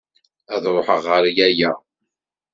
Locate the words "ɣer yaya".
1.11-1.71